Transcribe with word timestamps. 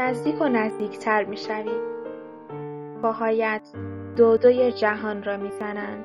نزدیک 0.00 0.40
و 0.40 0.48
نزدیکتر 0.48 1.24
می 1.24 1.36
شوی 1.36 1.70
پاهایت 3.02 3.62
دو 4.16 4.36
دوی 4.36 4.72
جهان 4.72 5.22
را 5.22 5.36
می‌زنند. 5.36 6.04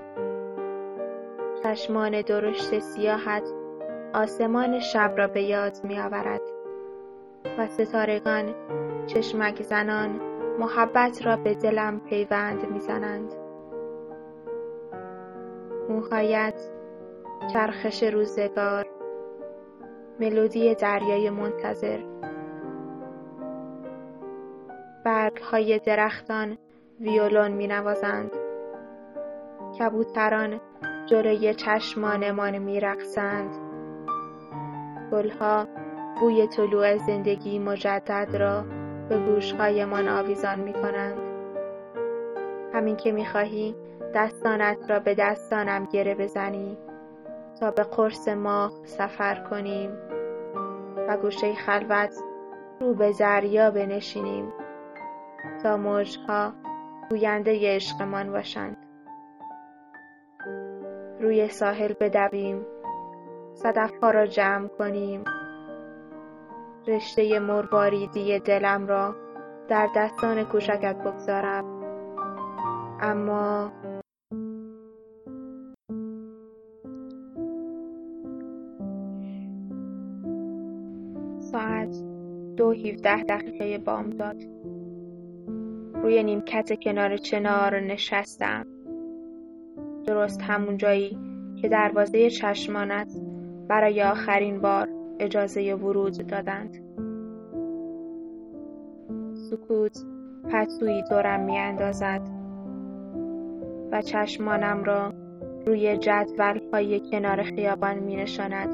چشمان 1.63 2.21
درشت 2.21 2.79
سیاحت 2.79 3.43
آسمان 4.13 4.79
شب 4.79 5.13
را 5.17 5.27
به 5.27 5.43
یاد 5.43 5.77
میآورد. 5.83 6.41
و 7.57 7.67
ستارگان 7.67 8.55
چشمک 9.07 9.61
زنان 9.61 10.19
محبت 10.59 11.25
را 11.25 11.35
به 11.37 11.53
دلم 11.53 11.99
پیوند 11.99 12.71
می‌زنند. 12.71 13.33
موهایت 15.89 16.69
چرخش 17.53 18.03
روزگار 18.03 18.85
ملودی 20.19 20.75
دریای 20.75 21.29
منتظر. 21.29 21.99
برگ 25.25 25.37
های 25.37 25.79
درختان 25.79 26.57
ویولون 26.99 27.51
می 27.51 27.67
نوازند 27.67 28.31
کبوتران 29.79 30.61
جلوی 31.05 31.53
چشمانمان 31.53 32.57
می 32.57 32.79
رقصند 32.79 33.49
گلها 35.11 35.67
بوی 36.19 36.47
طلوع 36.47 36.97
زندگی 36.97 37.59
مجدد 37.59 38.35
را 38.35 38.65
به 39.09 39.17
گوشهایمان 39.17 40.07
آویزان 40.07 40.59
می 40.59 40.73
کنند 40.73 41.17
همین 42.73 42.95
که 42.95 43.11
می 43.11 43.25
خواهی 43.25 43.75
دستانت 44.15 44.77
را 44.89 44.99
به 44.99 45.15
دستانم 45.15 45.85
گره 45.85 46.15
بزنی. 46.15 46.77
تا 47.59 47.71
به 47.71 47.83
قرص 47.83 48.27
ماه 48.27 48.71
سفر 48.83 49.35
کنیم 49.49 49.91
و 51.07 51.17
گوشه 51.17 51.53
خلوت 51.53 52.15
رو 52.81 52.93
به 52.93 53.13
دریا 53.19 53.71
بنشینیم. 53.71 54.64
تا 55.65 55.77
موجها 55.77 56.53
گوینده 57.09 57.75
عشقمان 57.75 58.31
باشند. 58.31 58.77
روی 61.19 61.47
ساحل 61.47 61.93
بدویم 61.93 62.65
صدفها 63.53 64.11
را 64.11 64.27
جمع 64.27 64.67
کنیم. 64.67 65.23
رشته 66.87 67.39
مرواریدی 67.39 68.39
دلم 68.39 68.87
را 68.87 69.15
در 69.67 69.89
دستان 69.95 70.43
کوچکت 70.43 70.95
بگذارم. 70.95 71.65
اما 73.01 73.71
ساعت 81.39 81.95
دو 82.57 82.71
هیوده 82.71 83.23
دقیقه 83.23 83.77
بامداد. 83.77 84.37
روی 86.05 86.23
نیمکت 86.23 86.79
کنار 86.79 87.17
چنار 87.17 87.79
نشستم. 87.79 88.65
درست 90.05 90.41
همون 90.41 90.77
جایی 90.77 91.17
که 91.61 91.69
دروازه 91.69 92.29
چشمانت 92.29 93.13
برای 93.67 94.03
آخرین 94.03 94.61
بار 94.61 94.89
اجازه 95.19 95.73
ورود 95.73 96.27
دادند. 96.27 96.77
سکوت 99.33 99.97
پتویی 100.51 101.03
دورم 101.09 101.39
می 101.39 101.57
اندازد 101.57 102.21
و 103.91 104.01
چشمانم 104.01 104.83
را 104.83 105.13
روی 105.65 105.97
جدول 105.97 106.59
های 106.73 106.99
کنار 107.11 107.43
خیابان 107.43 107.99
می 107.99 108.15
نشاند 108.15 108.69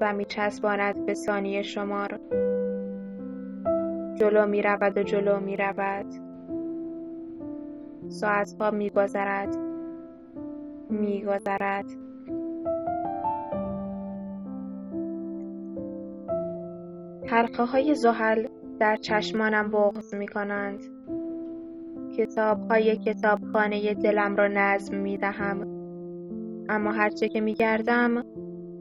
و 0.00 0.12
می 0.12 0.24
چسباند 0.24 1.06
به 1.06 1.14
ثانیه 1.14 1.62
شمار. 1.62 2.20
جلو 4.20 4.46
می 4.46 4.62
رود 4.62 4.98
و 4.98 5.02
جلو 5.02 5.40
می 5.40 5.56
رود 5.56 6.06
ساعتها 8.08 8.70
می 8.70 8.90
گذرد 8.90 9.56
می 10.90 11.24
گذرد 11.24 11.84
حلقه 17.26 17.64
های 17.64 17.94
زحل 17.94 18.46
در 18.78 18.96
چشمانم 18.96 19.70
بغض 19.70 20.14
می 20.14 20.28
کنند 20.28 20.80
کتاب 22.16 22.70
های 22.70 22.96
کتابخانه 22.96 23.94
دلم 23.94 24.36
را 24.36 24.48
نظم 24.48 24.96
می 24.96 25.18
دهم 25.18 25.60
اما 26.68 26.92
هرچه 26.92 27.28
که 27.28 27.40
می 27.40 27.54
گردم 27.54 28.24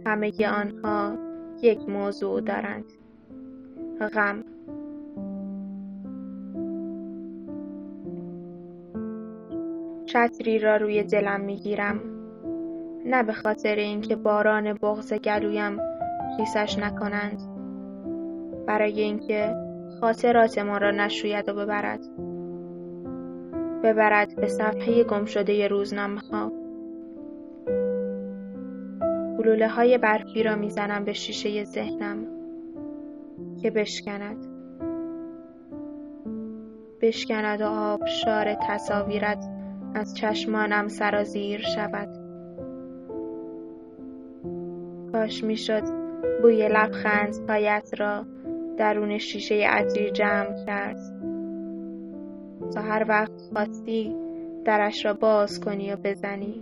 همه 0.05 0.31
آنها 0.47 1.17
یک 1.61 1.89
موضوع 1.89 2.41
دارند. 2.41 2.85
غم. 4.13 4.43
چتری 10.13 10.59
را 10.59 10.77
روی 10.77 11.03
دلم 11.03 11.41
می‌گیرم. 11.41 11.99
نه 13.05 13.23
به 13.23 13.33
خاطر 13.33 13.75
اینکه 13.75 14.15
باران 14.15 14.73
بغض 14.73 15.13
گلویم 15.13 15.77
خیسش 16.37 16.77
نکنند. 16.77 17.41
برای 18.67 19.01
اینکه 19.01 19.55
خاطراتمان 20.01 20.81
را 20.81 20.91
نشوید 20.91 21.49
و 21.49 21.53
ببرد. 21.53 21.99
ببرد 23.83 24.35
به 24.35 24.47
صفحه 24.47 25.03
گمشده 25.03 25.67
روزنامه 25.67 26.21
ها. 26.31 26.51
گلوله 29.37 29.67
های 29.67 29.97
برفی 29.97 30.43
را 30.43 30.55
می‌زنم 30.55 31.05
به 31.05 31.13
شیشه 31.13 31.63
ذهنم 31.63 32.27
که 33.61 33.71
بشکند. 33.71 34.45
بشکند 37.01 37.61
و 37.61 37.65
آبشار 37.65 38.53
تصاویرت 38.53 39.45
از 39.93 40.15
چشمانم 40.15 40.87
سرازیر 40.87 41.61
شود. 41.61 42.09
کاش 45.11 45.43
می‌شد 45.43 45.83
بوی 46.41 46.69
لبخندهایت 46.69 47.91
را 47.97 48.25
درون 48.77 49.17
شیشه 49.17 49.55
عطری 49.55 50.11
جمع 50.11 50.65
کرد. 50.65 50.99
تا 52.73 52.81
هر 52.81 53.05
وقت 53.09 53.31
خواستی 53.53 54.15
درش 54.65 55.05
را 55.05 55.13
باز 55.13 55.59
کنی 55.59 55.93
و 55.93 55.97
بزنی. 56.03 56.61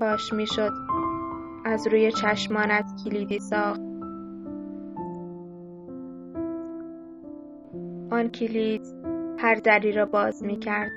کاش 0.00 0.32
می‌شد 0.32 0.72
از 1.64 1.86
روی 1.86 2.12
چشمانت 2.12 2.84
کلیدی 3.04 3.38
ساخت. 3.38 3.80
آن 8.10 8.28
کلید 8.28 8.82
هر 9.42 9.54
دری 9.54 9.92
را 9.92 10.06
باز 10.06 10.42
می 10.42 10.56
کرد 10.58 10.92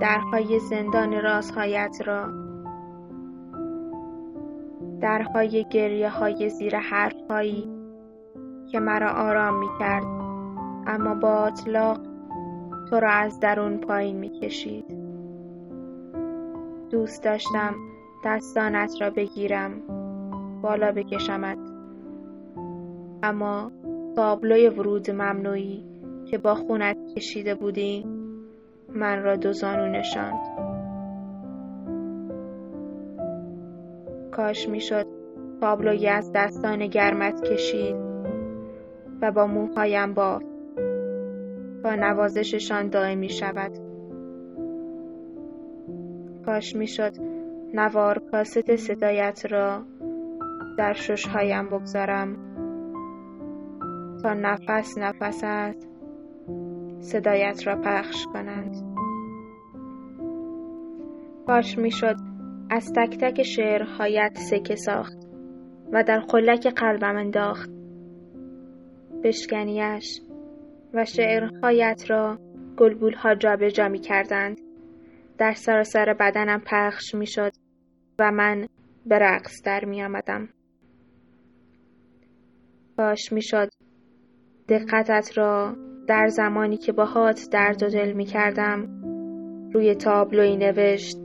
درهای 0.00 0.58
زندان 0.58 1.22
رازهایت 1.22 1.98
را 2.04 2.28
درهای 5.00 5.66
گریه 5.70 6.08
های 6.08 6.48
زیر 6.48 6.76
حرفهایی 6.76 7.68
که 8.70 8.80
مرا 8.80 9.10
آرام 9.10 9.58
می 9.58 9.68
کرد 9.78 10.04
اما 10.86 11.14
با 11.14 11.46
اطلاق 11.46 12.00
تو 12.90 13.00
را 13.00 13.10
از 13.10 13.40
درون 13.40 13.78
پایین 13.78 14.16
می 14.16 14.30
کشید 14.30 14.84
دوست 16.90 17.24
داشتم 17.24 17.74
دستانت 18.24 18.92
را 19.00 19.10
بگیرم 19.10 19.72
بالا 20.62 20.92
بکشمت. 20.92 21.58
اما 23.22 23.72
تابلوی 24.16 24.68
ورود 24.68 25.10
ممنوعی 25.10 25.91
که 26.32 26.38
با 26.38 26.54
خونت 26.54 26.96
کشیده 27.16 27.54
بودی 27.54 28.06
من 28.88 29.22
را 29.22 29.36
دو 29.36 29.52
زانو 29.52 29.86
نشاند. 29.86 30.38
کاش 34.30 34.68
می‌شد 34.68 35.06
تابلوی 35.60 36.08
از 36.08 36.32
دستان 36.34 36.86
گرمت 36.86 37.42
کشید 37.42 37.96
و 39.22 39.32
با 39.32 39.46
موهایم 39.46 40.14
بافت 40.14 40.46
تا 41.82 41.94
نوازششان 41.94 42.88
دائمی 42.88 43.28
شود 43.28 43.72
کاش 46.46 46.76
می‌شد 46.76 47.12
نوار 47.74 48.18
کاست 48.18 48.76
صدایت 48.76 49.46
را 49.50 49.82
در 50.78 50.92
ششهایم 50.92 51.68
بگذارم 51.68 52.36
تا 54.22 54.34
نفس 54.34 54.98
نفست 54.98 55.91
صدایت 57.02 57.66
را 57.66 57.76
پخش 57.84 58.26
کنند. 58.32 58.76
کاش 61.46 61.78
می‌شد 61.78 62.16
از 62.70 62.92
تک 62.96 63.18
تک 63.18 63.42
شعرهایت 63.42 64.38
سکه 64.50 64.76
ساخت 64.76 65.18
و 65.92 66.02
در 66.02 66.20
خلک 66.20 66.66
قلبم 66.66 67.16
انداخت. 67.16 67.70
بشکنیش 69.24 70.20
و 70.94 71.04
شعرهایت 71.04 72.10
را 72.10 72.38
گلبول 72.76 73.14
ها 73.14 73.34
جابجا 73.34 73.88
می 73.88 73.98
کردند 73.98 74.60
در 75.38 75.52
سراسر 75.52 76.14
بدنم 76.20 76.62
پخش 76.66 77.14
می 77.14 77.26
شد 77.26 77.52
و 78.18 78.30
من 78.30 78.66
به 79.06 79.18
رقص 79.18 79.62
در 79.64 79.84
می 79.84 80.02
آمدم. 80.02 80.48
کاش 82.96 83.32
می‌شد 83.32 83.68
دقتت 84.68 85.38
را 85.38 85.76
در 86.06 86.28
زمانی 86.28 86.76
که 86.76 86.92
باهات 86.92 87.48
درد 87.50 87.82
و 87.82 87.88
دل 87.88 88.12
می 88.12 88.24
کردم 88.24 88.88
روی 89.72 89.94
تابلوی 89.94 90.56
نوشت 90.56 91.18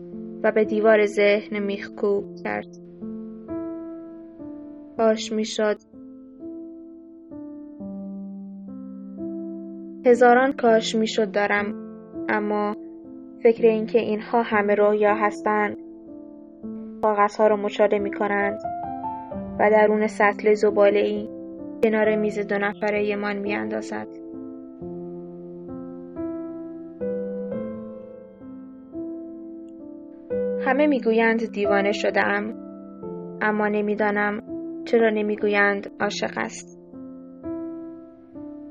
و 0.43 0.51
به 0.51 0.65
دیوار 0.65 1.05
ذهن 1.05 1.59
میخکوب 1.59 2.25
کرد 2.43 2.67
کاش 4.97 5.31
می‌شد 5.31 5.77
هزاران 10.05 10.51
کاش 10.51 10.95
می‌شد 10.95 11.31
دارم 11.31 11.73
اما 12.29 12.75
فکر 13.43 13.67
اینکه 13.67 13.99
اینها 13.99 14.41
همه 14.41 14.75
رویا 14.75 15.15
هستند 15.15 15.77
کاغذها 17.01 17.47
را 17.47 17.55
مچاله 17.55 17.99
می 17.99 18.11
کنند 18.11 18.59
و 19.59 19.69
درون 19.69 20.07
سطل 20.07 20.53
زباله 20.53 20.99
ای 20.99 21.29
کنار 21.83 22.15
میز 22.15 22.39
دو 22.39 22.57
نفره 22.57 23.15
من 23.15 23.37
می 23.37 23.53
اندازد. 23.55 24.26
همه 30.67 30.87
می‌گویند 30.87 31.51
دیوانه 31.51 31.91
شدم 31.91 32.53
اما 33.41 33.67
نمی‌دانم 33.67 34.43
چرا 34.85 35.09
نمی‌گویند 35.09 35.91
عاشق 35.99 36.37
است. 36.37 36.79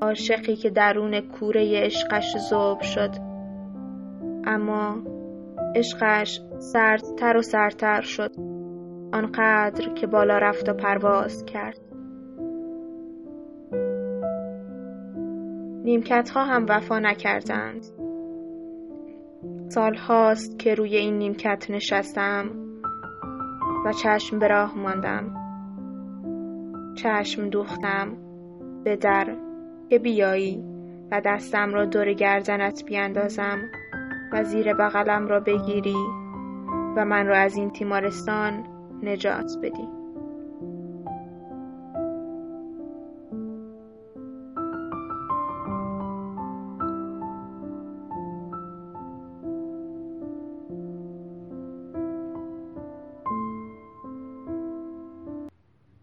عاشقی 0.01 0.55
که 0.55 0.69
درون 0.69 1.21
کوره 1.21 1.81
عشقش 1.85 2.37
ذوب 2.49 2.81
شد 2.81 3.09
اما 4.45 5.03
عشقش 5.75 6.41
سردتر 6.57 7.37
و 7.37 7.41
سردتر 7.41 8.01
شد 8.01 8.31
آنقدر 9.13 9.93
که 9.93 10.07
بالا 10.07 10.37
رفت 10.37 10.69
و 10.69 10.73
پرواز 10.73 11.45
کرد. 11.45 11.79
نیمکت 15.83 16.29
ها 16.29 16.43
هم 16.43 16.65
وفا 16.69 16.99
نکردند. 16.99 17.85
سال 19.69 19.95
هاست 19.95 20.59
که 20.59 20.75
روی 20.75 20.95
این 20.95 21.17
نیمکت 21.17 21.65
نشستم 21.69 22.49
و 23.85 23.93
چشم 23.93 24.39
به 24.39 24.47
راه 24.47 24.77
ماندم. 24.77 25.33
چشم 26.95 27.49
دوختم 27.49 28.17
به 28.83 28.95
در 28.95 29.37
که 29.89 29.99
بیایی 29.99 30.63
و 31.11 31.21
دستم 31.25 31.73
را 31.73 31.85
دور 31.85 32.13
گردنت 32.13 32.83
بیاندازم 32.85 33.59
و 34.33 34.43
زیر 34.43 34.73
بغلم 34.73 35.27
را 35.27 35.39
بگیری 35.39 35.97
و 36.97 37.05
من 37.05 37.25
را 37.27 37.37
از 37.37 37.57
این 37.57 37.71
تیمارستان 37.71 38.63
نجات 39.03 39.51
بدی. 39.63 39.96